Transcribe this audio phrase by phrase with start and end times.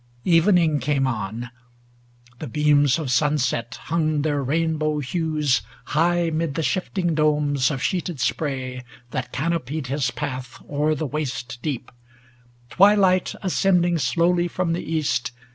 [0.25, 1.51] Evening came on;
[2.39, 8.19] The beams of sunset hung their rainbow hues High 'mid the shifting domes of sheeted
[8.19, 11.91] spray That canopied his path o'er the waste deep;
[12.71, 15.33] Twilight, ascending slowly from the east.